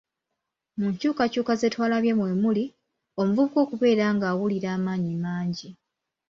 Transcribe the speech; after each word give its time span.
Mu 0.79 0.85
nkyukykyuka 0.91 1.53
ze 1.59 1.67
twalabye 1.73 2.13
mwe 2.17 2.31
muli, 2.43 2.65
omuvubuka 3.21 3.57
okubeera 3.63 4.05
ng'awulira 4.15 4.67
amaanyi 4.77 5.13
mangi. 5.23 5.69